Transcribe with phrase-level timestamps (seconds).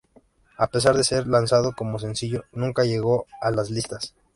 [0.57, 4.15] A pesar de ser lanzado como sencillo nunca llegó a las listas.